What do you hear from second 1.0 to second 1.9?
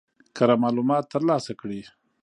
ترلاسه کړي.